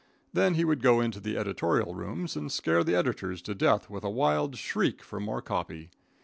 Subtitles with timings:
[0.33, 4.03] Then he would go into the editorial rooms and scare the editors to death with
[4.03, 5.91] a wild shriek for more copy.